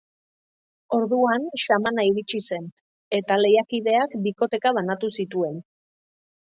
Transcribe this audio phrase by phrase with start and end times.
[0.97, 2.67] Orduan, xamana iritsi zen,
[3.21, 5.65] eta lehiakideak bikoteka banatu zituen.